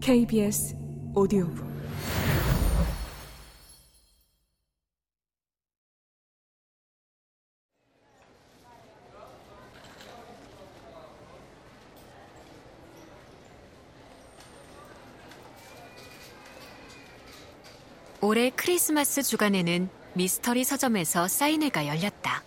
KBS 0.00 0.76
오디오북 1.14 1.66
올해 18.20 18.50
크리스마스 18.50 19.22
주간에는 19.22 19.88
미스터리 20.14 20.64
서점에서 20.64 21.28
사인회가 21.28 21.86
열렸다. 21.86 22.42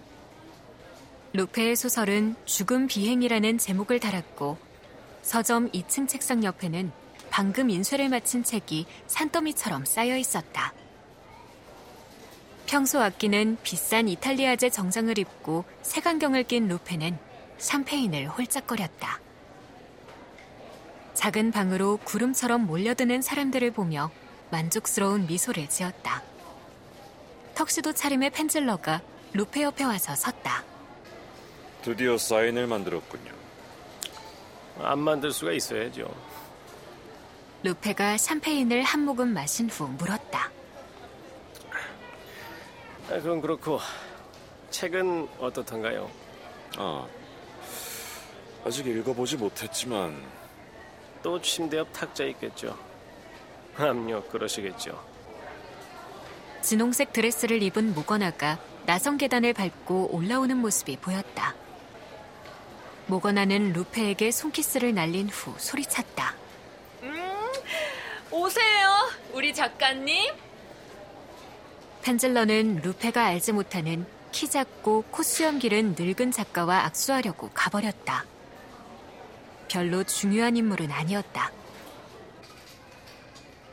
루페의 1.33 1.75
소설은 1.75 2.35
죽음 2.45 2.87
비행이라는 2.87 3.57
제목을 3.57 3.99
달았고 3.99 4.70
서점 5.21 5.69
2층 5.71 6.07
책상 6.07 6.43
옆에는 6.43 6.91
방금 7.29 7.69
인쇄를 7.69 8.09
마친 8.09 8.43
책이 8.43 8.85
산더미처럼 9.07 9.85
쌓여 9.85 10.17
있었다. 10.17 10.73
평소 12.65 13.01
아끼는 13.01 13.57
비싼 13.63 14.07
이탈리아제 14.07 14.69
정장을 14.69 15.17
입고 15.17 15.65
색안경을 15.81 16.43
낀 16.43 16.67
루페는 16.67 17.17
샴페인을 17.57 18.27
홀짝거렸다. 18.29 19.19
작은 21.13 21.51
방으로 21.51 21.97
구름처럼 22.03 22.65
몰려드는 22.65 23.21
사람들을 23.21 23.71
보며 23.71 24.09
만족스러운 24.49 25.27
미소를 25.27 25.67
지었다. 25.69 26.23
턱시도 27.55 27.93
차림의 27.93 28.31
펜즐러가 28.31 29.01
루페 29.33 29.63
옆에 29.63 29.83
와서 29.83 30.15
섰다. 30.15 30.63
드디어 31.83 32.17
사인을 32.17 32.67
만들었군요. 32.67 33.31
안 34.83 34.99
만들 34.99 35.31
수가 35.31 35.51
있어야죠. 35.51 36.13
루페가 37.63 38.17
샴페인을 38.17 38.83
한 38.83 39.05
모금 39.05 39.33
마신 39.33 39.69
후 39.69 39.87
물었다. 39.87 40.51
아, 43.07 43.13
그건 43.13 43.41
그렇고 43.41 43.79
책은 44.71 45.27
어떻던가요? 45.39 46.09
아, 46.77 47.05
아직 48.65 48.87
읽어보지 48.87 49.37
못했지만 49.37 50.21
또 51.21 51.39
침대 51.41 51.77
옆 51.77 51.91
탁자 51.93 52.23
있겠죠. 52.25 52.77
압력 53.77 54.29
그러시겠죠. 54.31 55.03
진홍색 56.61 57.13
드레스를 57.13 57.61
입은 57.63 57.93
모거나가 57.93 58.59
나성 58.85 59.17
계단을 59.17 59.53
밟고 59.53 60.15
올라오는 60.15 60.55
모습이 60.57 60.97
보였다. 60.97 61.55
모거나는 63.11 63.73
루페에게 63.73 64.31
손키스를 64.31 64.95
날린 64.95 65.27
후 65.27 65.53
소리쳤다. 65.57 66.33
음, 67.03 67.51
오세요, 68.31 69.09
우리 69.33 69.53
작가님. 69.53 70.33
펜즐러는 72.03 72.77
루페가 72.77 73.25
알지 73.25 73.51
못하는 73.51 74.05
키 74.31 74.47
작고 74.47 75.03
코수염 75.11 75.59
기른 75.59 75.93
늙은 75.99 76.31
작가와 76.31 76.85
악수하려고 76.85 77.49
가버렸다. 77.53 78.23
별로 79.67 80.05
중요한 80.05 80.55
인물은 80.55 80.89
아니었다. 80.89 81.51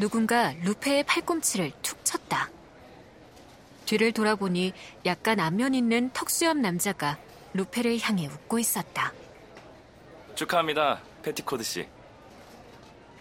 누군가 0.00 0.52
루페의 0.64 1.04
팔꿈치를 1.04 1.70
툭 1.82 2.04
쳤다. 2.04 2.50
뒤를 3.84 4.10
돌아보니 4.10 4.72
약간 5.06 5.38
안면 5.38 5.74
있는 5.74 6.10
턱수염 6.12 6.60
남자가 6.60 7.18
루페를 7.54 8.00
향해 8.00 8.26
웃고 8.26 8.58
있었다. 8.58 9.12
축하합니다, 10.38 11.00
패티코드 11.22 11.64
씨. 11.64 11.88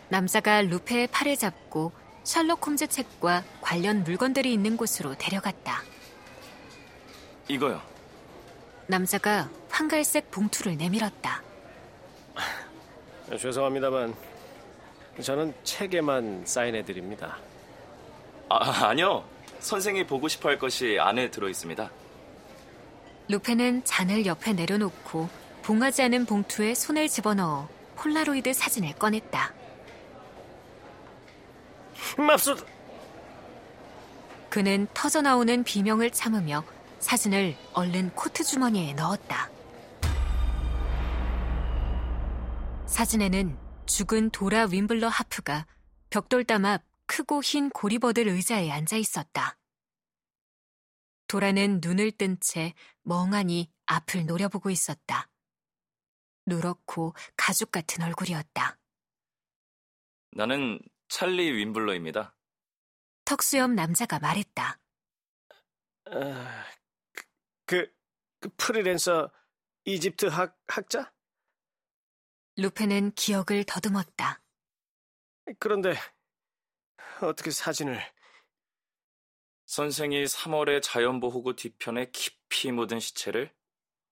남자가 0.07 0.61
루페의 0.61 1.07
팔을 1.07 1.35
잡고 1.35 1.91
셜록 2.23 2.67
홈즈 2.67 2.85
책과 2.85 3.43
관련 3.59 4.03
물건들이 4.03 4.53
있는 4.53 4.77
곳으로 4.77 5.15
데려갔다. 5.15 5.81
이거요. 7.47 7.81
남자가 8.85 9.49
황갈색 9.67 10.29
봉투를 10.29 10.77
내밀었다. 10.77 11.41
죄송합니다만 13.35 14.13
저는 15.19 15.55
책에만 15.63 16.43
사인해 16.45 16.85
드립니다. 16.85 17.39
아, 18.47 18.89
아니요. 18.89 19.27
선생이 19.57 20.05
보고 20.05 20.27
싶어 20.27 20.49
할 20.49 20.59
것이 20.59 20.99
안에 20.99 21.31
들어 21.31 21.49
있습니다. 21.49 21.89
루페는 23.29 23.85
잔을 23.85 24.27
옆에 24.27 24.53
내려놓고 24.53 25.27
봉하지 25.67 26.01
않은 26.03 26.25
봉투에 26.25 26.73
손을 26.73 27.09
집어넣어 27.09 27.67
폴라로이드 27.97 28.53
사진을 28.53 28.93
꺼냈다. 28.93 29.53
맙소사! 32.17 32.65
그는 34.49 34.87
터져나오는 34.93 35.65
비명을 35.65 36.11
참으며 36.11 36.63
사진을 36.99 37.57
얼른 37.73 38.11
코트 38.11 38.45
주머니에 38.45 38.93
넣었다. 38.93 39.49
사진에는 42.85 43.57
죽은 43.87 44.29
도라 44.29 44.67
윈블러 44.71 45.09
하프가 45.09 45.67
벽돌담 46.09 46.63
앞 46.63 46.83
크고 47.07 47.43
흰 47.43 47.69
고리버들 47.71 48.29
의자에 48.29 48.71
앉아 48.71 48.95
있었다. 48.95 49.57
도라는 51.27 51.81
눈을 51.83 52.13
뜬 52.13 52.37
채 52.39 52.73
멍하니 53.03 53.69
앞을 53.85 54.27
노려보고 54.27 54.69
있었다. 54.69 55.27
누렇고 56.47 57.13
가죽 57.35 57.71
같은 57.71 58.03
얼굴이었다. 58.03 58.79
나는 60.31 60.79
찰리 61.09 61.51
윈블러입니다. 61.51 62.35
턱수염 63.25 63.75
남자가 63.75 64.19
말했다. 64.19 64.79
아, 66.05 66.65
그, 67.65 67.93
그 68.39 68.49
프리랜서 68.57 69.31
이집트 69.85 70.27
학, 70.27 70.57
학자? 70.67 71.13
루페는 72.55 73.11
기억을 73.11 73.63
더듬었다. 73.65 74.41
그런데 75.59 75.93
어떻게 77.21 77.51
사진을... 77.51 77.99
선생이 79.65 80.23
3월의 80.23 80.81
자연보호구 80.81 81.57
뒤편에 81.57 82.09
깊이 82.11 82.71
묻은 82.71 83.01
시체를 83.01 83.53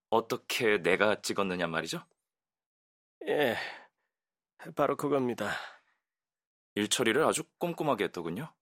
어떻게 0.09 0.81
내가 0.81 1.21
찍었느냐 1.21 1.67
말이죠? 1.67 2.05
예, 3.27 3.55
바로 4.75 4.95
그겁니다. 4.95 5.51
일 6.75 6.87
처리를 6.89 7.23
아주 7.23 7.43
꼼꼼하게 7.57 8.05
했더군요. 8.05 8.53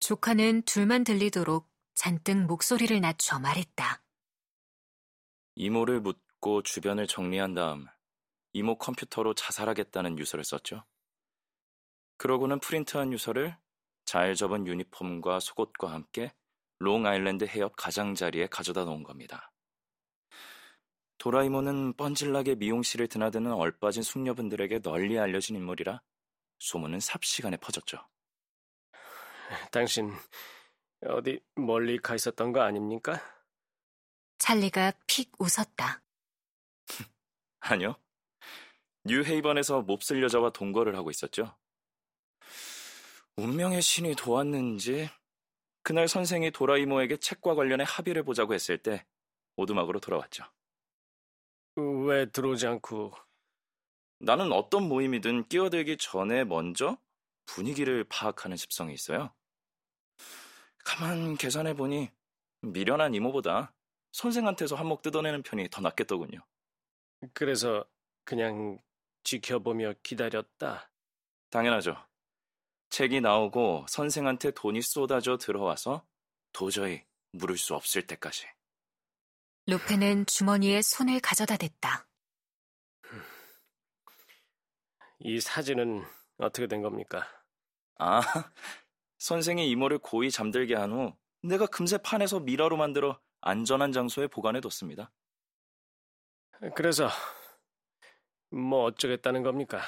조카는 0.00 0.62
둘만 0.62 1.04
들리도록 1.04 1.70
잔뜩 1.94 2.44
목소리를 2.44 3.00
낮춰 3.00 3.38
말했다. 3.38 4.02
이모를 5.54 6.00
묻고 6.00 6.62
주변을 6.62 7.06
정리한 7.06 7.54
다음 7.54 7.86
이모 8.52 8.76
컴퓨터로 8.76 9.34
자살하겠다는 9.34 10.18
유서를 10.18 10.44
썼죠. 10.44 10.84
그러고는 12.18 12.60
프린트한 12.60 13.12
유서를 13.12 13.56
잘 14.04 14.34
접은 14.34 14.66
유니폼과 14.66 15.40
속옷과 15.40 15.90
함께 15.90 16.32
롱 16.78 17.06
아일랜드 17.06 17.44
해협 17.44 17.76
가장자리에 17.76 18.46
가져다 18.48 18.84
놓은 18.84 19.02
겁니다. 19.02 19.52
도라 21.18 21.46
이모는 21.46 21.94
뻔질나게 21.94 22.54
미용실을 22.54 23.08
드나드는 23.08 23.52
얼빠진 23.52 24.02
숙녀분들에게 24.02 24.80
널리 24.80 25.18
알려진 25.18 25.56
인물이라 25.56 26.00
소문은 26.58 27.00
삽시간에 27.00 27.56
퍼졌죠. 27.56 27.98
당신 29.70 30.12
어디 31.06 31.40
멀리 31.56 31.98
가 31.98 32.14
있었던 32.14 32.52
거 32.52 32.60
아닙니까? 32.60 33.20
찰리가 34.38 34.92
픽 35.06 35.32
웃었다. 35.38 36.02
아니요. 37.60 37.96
뉴헤이번에서 39.04 39.82
몹쓸 39.82 40.22
여자와 40.22 40.50
동거를 40.50 40.96
하고 40.96 41.10
있었죠. 41.10 41.56
운명의 43.36 43.82
신이 43.82 44.14
도왔는지 44.16 45.08
그날 45.82 46.08
선생이 46.08 46.50
도라이모에게 46.50 47.16
책과 47.16 47.54
관련해 47.54 47.84
합의를 47.86 48.22
보자고 48.22 48.54
했을 48.54 48.78
때 48.78 49.06
오두막으로 49.56 50.00
돌아왔죠. 50.00 50.44
왜 51.80 52.26
들어오지 52.26 52.66
않고 52.66 53.12
나는 54.20 54.52
어떤 54.52 54.88
모임이든 54.88 55.48
끼어들기 55.48 55.96
전에 55.96 56.44
먼저 56.44 56.98
분위기를 57.46 58.04
파악하는 58.04 58.56
습성이 58.56 58.94
있어요. 58.94 59.32
가만 60.84 61.36
계산해 61.36 61.74
보니 61.74 62.10
미련한 62.62 63.14
이모보다 63.14 63.72
선생한테서 64.12 64.74
한몫 64.76 65.02
뜯어내는 65.02 65.42
편이 65.42 65.68
더 65.70 65.80
낫겠더군요. 65.80 66.40
그래서 67.32 67.84
그냥 68.24 68.78
지켜보며 69.24 69.94
기다렸다. 70.02 70.90
당연하죠. 71.50 71.96
책이 72.90 73.20
나오고 73.20 73.86
선생한테 73.88 74.50
돈이 74.52 74.82
쏟아져 74.82 75.36
들어와서 75.36 76.06
도저히 76.52 77.04
물을 77.32 77.56
수 77.56 77.74
없을 77.74 78.06
때까지. 78.06 78.46
루페는 79.68 80.24
주머니에 80.24 80.80
손을 80.80 81.20
가져다 81.20 81.58
댔다. 81.58 82.08
이 85.18 85.38
사진은 85.40 86.02
어떻게 86.38 86.66
된 86.66 86.80
겁니까? 86.80 87.28
아, 87.98 88.22
선생이 89.18 89.68
이모를 89.68 89.98
고이 89.98 90.30
잠들게 90.30 90.74
한 90.74 90.92
후 90.92 91.14
내가 91.42 91.66
금세 91.66 91.98
판에서 91.98 92.40
미라로 92.40 92.78
만들어 92.78 93.20
안전한 93.42 93.92
장소에 93.92 94.28
보관해 94.28 94.62
뒀습니다. 94.62 95.12
그래서 96.74 97.10
뭐 98.50 98.84
어쩌겠다는 98.84 99.42
겁니까? 99.42 99.82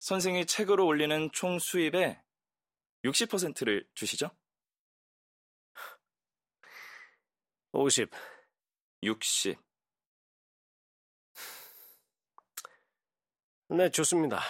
선생이 0.00 0.44
책으로 0.44 0.84
올리는 0.86 1.30
총 1.32 1.58
수입의 1.58 2.20
60%를 3.04 3.88
주시죠? 3.94 4.30
50. 7.72 8.10
60. 9.06 9.56
네, 13.68 13.88
좋습니다. 13.90 14.40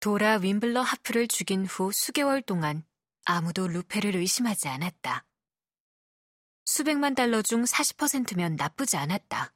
도라 0.00 0.36
윈블러 0.38 0.80
하프를 0.80 1.28
죽인 1.28 1.66
후 1.66 1.92
수개월 1.92 2.40
동안 2.40 2.84
아무도 3.26 3.68
루페를 3.68 4.16
의심하지 4.16 4.68
않았다. 4.68 5.26
수백만 6.64 7.14
달러 7.14 7.42
중 7.42 7.62
40%면 7.64 8.56
나쁘지 8.56 8.96
않았다. 8.96 9.52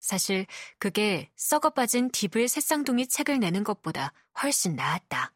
사실 0.00 0.46
그게 0.78 1.30
썩어 1.36 1.70
빠진 1.70 2.10
디블 2.10 2.48
새쌍둥이 2.48 3.06
책을 3.06 3.38
내는 3.38 3.62
것보다 3.64 4.12
훨씬 4.42 4.74
나았다. 4.74 5.32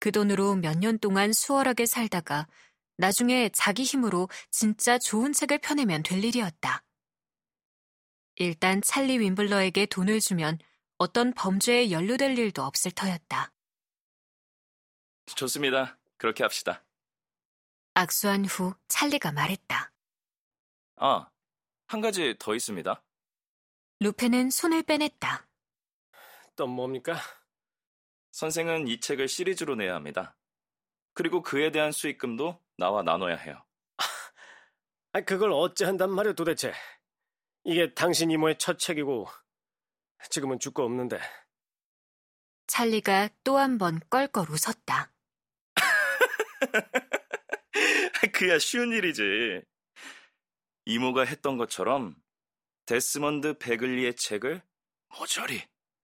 그 0.00 0.10
돈으로 0.10 0.56
몇 0.56 0.78
년 0.78 0.98
동안 0.98 1.32
수월하게 1.32 1.84
살다가 1.86 2.48
나중에 3.02 3.48
자기 3.48 3.82
힘으로 3.82 4.28
진짜 4.52 4.96
좋은 4.96 5.32
책을 5.32 5.58
펴내면 5.58 6.04
될 6.04 6.22
일이었다. 6.22 6.84
일단 8.36 8.80
찰리 8.80 9.18
윈블러에게 9.18 9.86
돈을 9.86 10.20
주면 10.20 10.60
어떤 10.98 11.34
범죄에 11.34 11.90
연루될 11.90 12.38
일도 12.38 12.62
없을 12.62 12.92
터였다. 12.92 13.52
좋습니다. 15.34 15.98
그렇게 16.16 16.44
합시다. 16.44 16.84
악수한 17.94 18.44
후 18.44 18.72
찰리가 18.86 19.32
말했다. 19.32 19.92
아, 20.94 21.28
한 21.88 22.00
가지 22.00 22.36
더 22.38 22.54
있습니다. 22.54 23.02
루페는 23.98 24.50
손을 24.50 24.84
빼냈다. 24.84 25.48
또 26.54 26.68
뭡니까? 26.68 27.16
선생은 28.30 28.86
이 28.86 29.00
책을 29.00 29.26
시리즈로 29.26 29.74
내야 29.74 29.96
합니다. 29.96 30.36
그리고 31.14 31.42
그에 31.42 31.72
대한 31.72 31.90
수익금도 31.90 32.61
나와 32.76 33.02
나눠야 33.02 33.36
해요. 33.36 33.62
아, 35.14 35.20
그걸 35.20 35.52
어찌 35.52 35.84
한단 35.84 36.10
말이오 36.10 36.32
도대체. 36.34 36.72
이게 37.64 37.92
당신 37.94 38.30
이모의 38.30 38.58
첫 38.58 38.78
책이고 38.78 39.26
지금은 40.30 40.58
죽고 40.58 40.82
없는데. 40.82 41.20
찰리가 42.66 43.28
또 43.44 43.58
한 43.58 43.76
번 43.78 44.00
껄껄 44.08 44.46
웃었다. 44.50 45.12
그야 48.32 48.58
쉬운 48.58 48.92
일이지. 48.92 49.62
이모가 50.86 51.24
했던 51.24 51.58
것처럼 51.58 52.16
데스먼드 52.86 53.58
베글리의 53.58 54.16
책을 54.16 54.62
모조리 55.18 55.62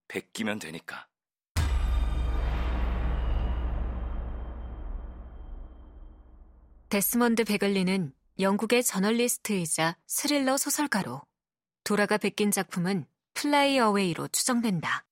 베끼면 0.08 0.58
되니까. 0.58 1.08
데스먼드 6.90 7.44
베글리는 7.44 8.12
영국의 8.40 8.82
저널리스트이자 8.82 9.98
스릴러 10.06 10.56
소설가로 10.56 11.20
도라가 11.84 12.16
베낀 12.16 12.50
작품은 12.50 13.04
Flyaway로 13.34 14.28
추정된다. 14.28 15.04